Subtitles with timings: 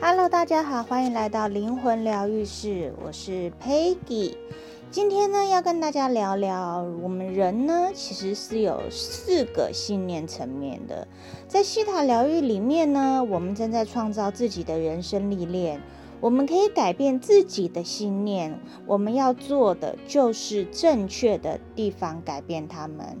[0.00, 4.36] Hello，大家好，欢迎来到灵魂疗愈室，我是 Peggy。
[4.90, 11.08] 今天呢，要跟大家聊聊，我们人呢，其实是有四个信念层面的。
[11.48, 15.80] 在希塔疗愈里面呢，我们正在创造自己的人生历练，
[16.20, 18.58] 我们可以改变自己的信念。
[18.86, 23.18] 我们要做的就是正确的地方改变他们。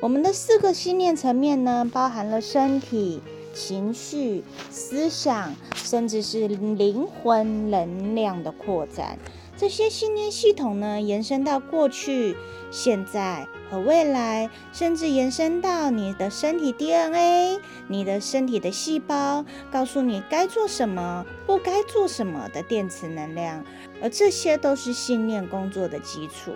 [0.00, 3.22] 我们的四个信念层面呢，包含了身体。
[3.52, 9.18] 情绪、思想，甚至是灵魂能量的扩展，
[9.56, 12.36] 这些信念系统呢，延伸到过去、
[12.70, 23.64] 现在和未来，甚至延伸到你的身体 DNA、你的身体的细胞，告诉你该做什么、不该做什么的电磁能量，
[24.02, 26.52] 而这些都是信念工作的基础。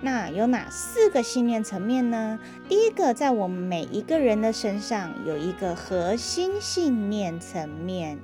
[0.00, 2.38] 那有哪四个信念层面呢？
[2.68, 8.16] 第一个，在我们每一个人的身上有一个核心信念层面。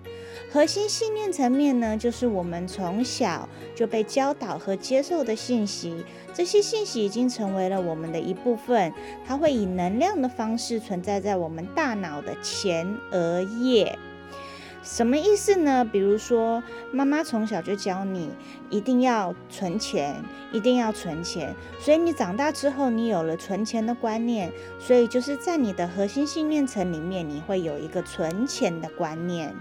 [0.53, 6.05] 核心信念层面呢，就是我们从小就被教导和接受的信息。
[6.33, 8.93] 这些信息已经成为了我们的一部分，
[9.27, 13.99] 它会以能量的方式存在在我们大脑的前额叶。
[14.85, 15.83] 什么意思呢？
[15.83, 18.29] 比如说，妈妈从小就教你
[18.69, 29.55] 一定要存钱，一定要存钱，所以你长大之后，你有了存钱的观念，所以就是在你的核心信念层里面，你会有一个存钱的观念。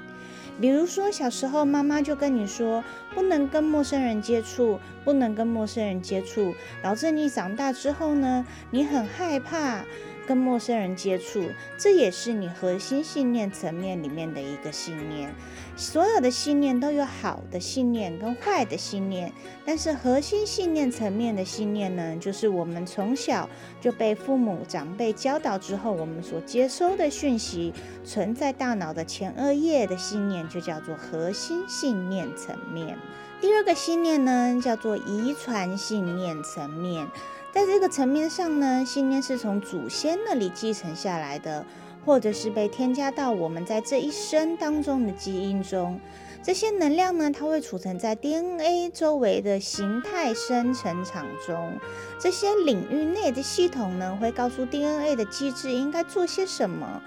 [0.60, 2.84] 比如说，小时候妈妈就跟你说，
[3.16, 9.86] 不能跟陌生人接触，不能跟陌生人接触，导致你长大之后呢，你很害怕。
[10.28, 11.44] 跟陌生人接触，
[11.78, 15.34] 这也是你核心信念层面里面的一个信念。
[15.76, 19.32] 所有的信念都有好的信念跟坏的信念，
[19.66, 23.50] 但是核心信念层面的信念呢，就是我们从小
[23.82, 27.74] 就被父母长辈教导之后，我们所接收的讯息，
[28.06, 32.98] 存在大脑的前额叶的信念，就叫做核心信念层面。
[33.42, 37.08] 第二个信念呢，叫做遗传信念层面。
[37.54, 41.64] 在这个层面上呢，信念是从祖先那里继承下来的，
[42.04, 46.00] 或者是被添加到我们在这一生当中的基因中。
[46.42, 51.78] 这些能量呢，它会储存在 DNA 周围的形态生成场中。
[52.20, 57.04] 这些领域内的系统呢，会告诉 DNA 的机制应该做些什么。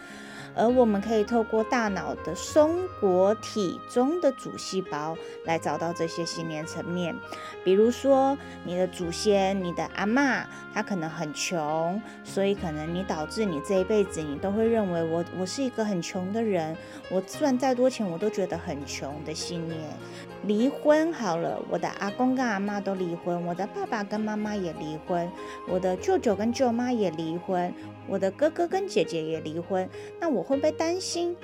[0.57, 7.15] 而我们可以透过大脑的松果体中的主细胞来找到这些信念层面，
[7.63, 16.75] 比如说你的祖先、你的阿嬷，她可能很穷，所以可能你导致你这一辈子你都会认为我我是一个很穷的人，
[17.11, 19.79] 我赚再多钱我都觉得很穷的信念。
[20.45, 25.31] 离婚好了，我的阿公跟阿嬷都离婚，我的爸爸跟妈妈也离婚，
[25.69, 27.73] 我的舅舅跟舅妈也离婚，
[28.09, 29.89] 我的哥哥跟姐姐也离婚，
[30.21, 31.37] 那我会不会担心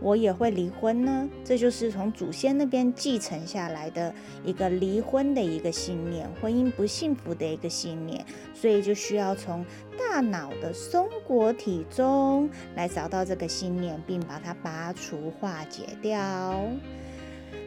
[0.00, 1.28] 我也会离婚呢？
[1.44, 4.14] 这就是从祖先那边继承下来的
[4.44, 8.24] 一个离婚的一个信念，婚姻不幸福的一个信念，
[8.54, 9.64] 所以就需要从
[9.98, 16.20] 大脑的松果体中来找到这个信念，并把它拔除化解掉。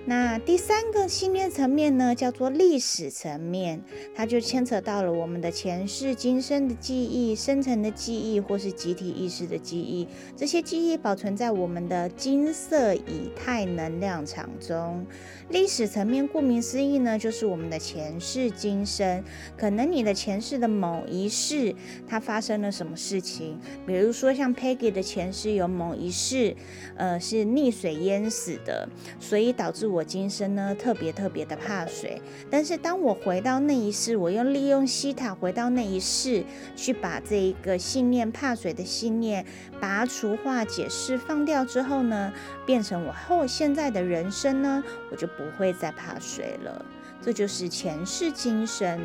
[0.03, 3.83] 那第三个信念层面呢，叫做历史层面，
[4.15, 10.07] 它就牵扯到了我们的前世今生的记忆、深层的记忆，或是集体意识的记忆。
[10.35, 15.05] 这些记忆保存在我们的金色以太能量场中。
[15.49, 19.23] 历史层面顾名思义呢，就是我们的前世今生。
[19.55, 21.75] 可能你的前世的某一世，
[22.07, 23.59] 它发生了什么事情？
[23.85, 26.55] 比如说像 Peggy 的前世有某一世，
[26.95, 28.89] 呃，是溺水淹死的，
[29.19, 29.90] 所以导致。
[29.91, 36.43] 我今生呢，特别特别的怕水，但是当我回到那一世，我又利用西塔回到那一世，
[36.75, 39.45] 去把这一个信念怕水的信念
[39.79, 42.31] 拔除、化解、释放掉之后呢，
[42.65, 46.85] 变成我后现在的人生呢，我就不会再怕水了。
[47.21, 48.99] 这就是前世今生。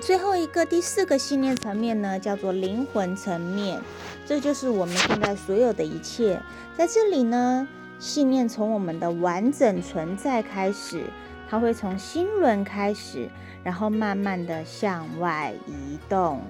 [0.00, 3.80] 最后一个第四个信念层面呢，叫做灵魂层面，
[4.24, 6.40] 这就是我们现在所有的一切，
[6.76, 7.68] 在这里呢。
[8.00, 11.04] 信念从我们的完整存在开始，
[11.48, 13.28] 它会从心轮开始，
[13.62, 16.40] 然后慢慢的向外移动。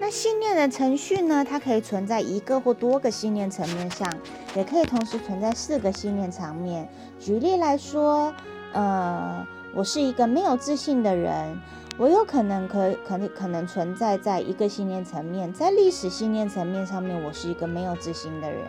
[0.00, 1.44] 那信念的程序呢？
[1.48, 4.12] 它可以存在一个或多个信念层面上，
[4.56, 6.86] 也可以同时存在四个信念层面。
[7.20, 8.34] 举例来说，
[8.72, 11.58] 呃，我是一个没有自信的人，
[11.96, 18.62] 我有可能可可能可能存在在一个信念层面，在历史信念层面上面，我是一个没有自信的人，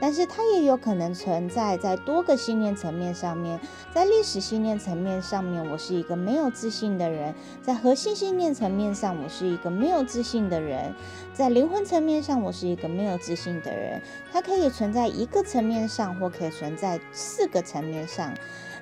[0.00, 3.60] 但是它也有可能存在在多个信念层面上面，
[3.92, 10.94] 在历史信念层面上面，我是一个没有自信的人，在核心信念层面上，我是一个没有自信的人，
[11.34, 14.00] 在灵魂层面上，我是一个没有自信的人，
[14.32, 18.32] 它可以存在一个层面上，或可以存在四个层面上。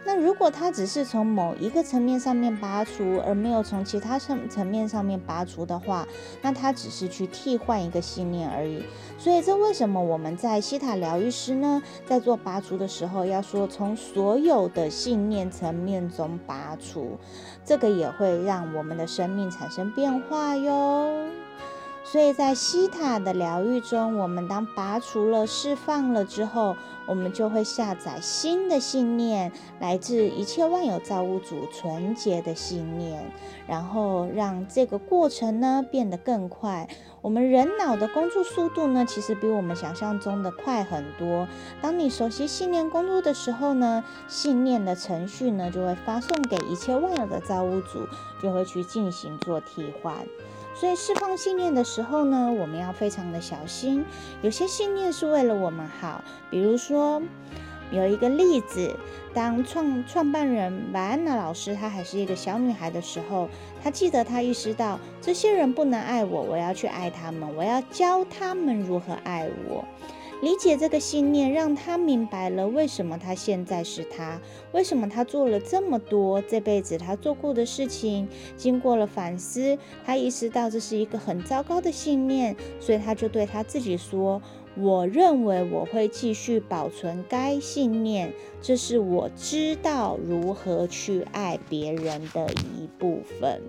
[0.05, 6.07] 那如果它只是从某一个层面上面拔除，而没有从其他层层面上面拔除的话，
[6.41, 8.83] 那它只是去替换一个信念而已。
[9.19, 17.19] 所以这为什么我们在西塔疗愈师呢，在做拔除的时候要说从所有的信念层面中拔除，
[17.65, 21.48] 这个也会让我们的生命产生变化哟。
[22.11, 26.75] 所以在西塔的疗愈中，我们当拔除了、释放了之后，
[27.07, 33.31] 我们就会下载新的信念，来自一切万有造物主纯洁的信念，
[33.67, 36.89] 然后让这个过程呢变得更快。
[37.21, 41.47] 我们人脑的工作速度呢，其实比我们想象中的快很多。
[41.83, 48.07] 当你熟悉信念工作的时候呢，信念的程序呢就会发送给一切万有的造物主，
[48.43, 50.15] 就会去进行做替换。
[50.79, 54.05] 所以释放信念的时候呢，我们要非常的小心。
[54.43, 57.21] 有些信念是为了我们好，比如说
[57.91, 58.95] 有一个例子，
[59.35, 63.49] 当创创办人马安娜老师她还是一个小女孩的时候，
[63.83, 69.85] 她记得她意识到这些人不能爱我，我要去爱他们，我要教他们如何爱我。
[70.41, 74.41] 理解这个信念，让他明白了为什么他现在是他，
[74.73, 78.29] 为什么他做了这么多这辈子他做过的事情。
[78.57, 84.41] 经过了反思，他意识到这是一个很糟糕的信念，所以他就对他自己说
[84.79, 88.33] ：“我认为我会继续保存该信念，
[88.63, 92.49] 这是我知道如何去爱别人的
[92.79, 93.61] 一部分。”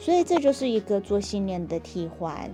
[0.00, 2.50] 所以这就是一个做信念的替换。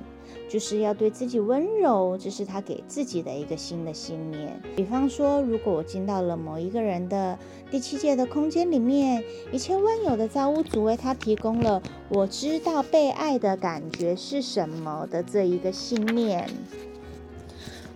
[0.48, 4.60] 就是要对自己温柔，这是他给自己的一个新的信念。
[4.76, 7.38] 比方说，如果我进到了某一个人的
[7.70, 16.48] 第七界的空间里面，一切万有的造物主为他提供了我知道被爱的感觉是什么的这一个信念。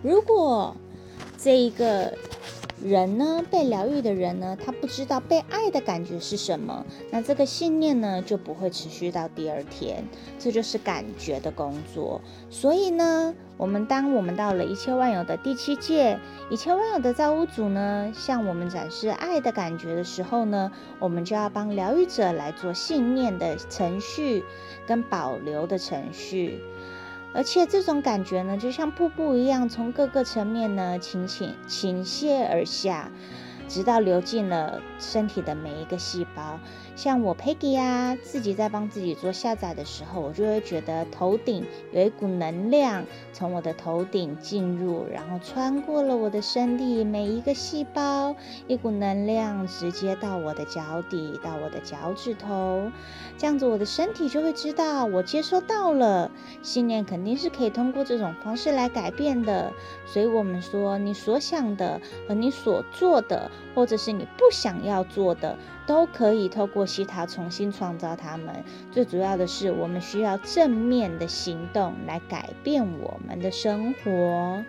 [0.03, 0.75] 如果
[1.37, 2.17] 这一个
[2.83, 10.03] 人呢，被疗愈的人呢，他不知道被爱的感觉是什么，那这个信念呢就不会持续到第二天。
[10.39, 12.19] 这就是感觉的工作。
[12.49, 16.17] 所以呢，我们当我们到了一切万有的第七界，
[16.49, 24.43] 一切万有的造物主呢，向我们展示爱的感觉的时候呢，我们就要帮疗愈者来做信念的程序
[24.87, 26.59] 跟保留的程序。
[27.33, 33.09] 而且这种感觉呢，就像瀑布一样，从各个层面呢倾倾倾泻而下，
[33.71, 36.59] 直到流进了身体的每一个细胞。
[36.97, 48.35] 像我 Peggy 啊，自己在帮自己做下载的时候，我就会觉得头顶有一股能量从我的头顶进入，然后穿过了我的身体每一个细胞，
[48.67, 52.91] 一股能量直接到我的脚底，到我的脚趾头，
[53.37, 56.29] 这样子我的身体就会知道我接收到了。
[56.61, 59.71] 信念肯定是可以通过这种方式来改变的，
[60.05, 65.57] 所以我们说你所想的和你所做的，或者是你不想要做的。
[65.87, 68.63] 都可以透过西塔重新创造它们。
[68.91, 74.63] 最主要的是，我们需要正面的行动来改变我们的生活。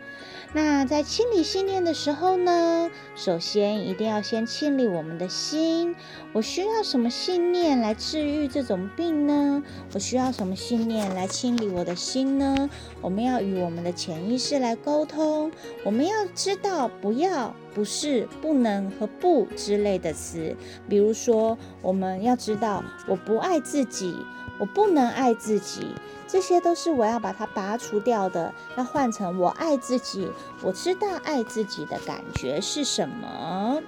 [0.54, 5.96] 那在清理信念的时候呢，首先一定要先清理我们的心。
[6.34, 9.62] 我需要什么信念来治愈这种病呢？
[9.94, 12.68] 我需要什么信念来清理我的心呢？
[13.00, 15.50] 我们要与我们的潜意识来沟通。
[15.84, 20.54] 我们要知道不要、不是、不能和不之类的词。
[20.86, 24.14] 比如说，我们要知道我不爱自己。
[24.58, 25.94] 我不能爱自己，
[26.28, 30.30] 这些都是我要把它拔除掉的，要换成我爱自己。
[30.62, 33.82] 我知道爱自己的感觉是什么。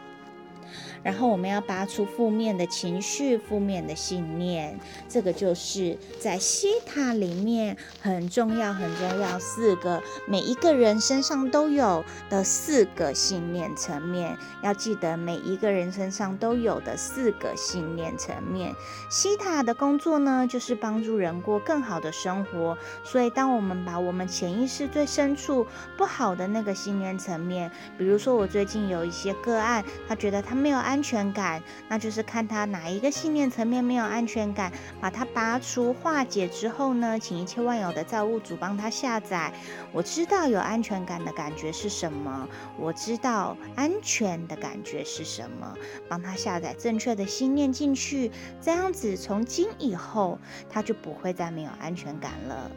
[1.04, 4.76] 然后我们要拔出负面的情绪、负面的信念，
[5.08, 14.36] 这个就是在西塔里面很重要、很重要四个每一个人身上都有的四个信念层面。
[14.62, 18.74] 要记得每一个人身上都有的四个信念层面。
[19.10, 22.76] 西塔的工作呢，就是帮助人过更好的生活。
[23.04, 25.66] 所以，当我们把我们潜意识最深处
[25.98, 30.54] 不好的那个信念层面，比如说我最近有一些个案，他觉得他。
[30.54, 39.52] 没有爱安全感，那就是看他哪一个信念层面没有安全感，把它拔除化解之后呢，请一切万有的造物主帮他下载。
[39.90, 42.48] 我知道有安全感的感觉是什么，
[42.78, 45.76] 我知道安全的感觉是什么，
[46.08, 50.38] 帮他下载正确的信念进去，这样子从今以后
[50.70, 52.70] 他就不会再没有安全感了。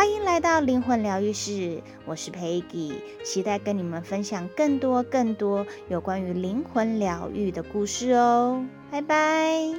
[0.00, 9.74] 欢迎来到灵魂疗愈室，我是 Peggy，期待跟你们分享更多更多有关于灵魂疗愈的故事哦，拜拜。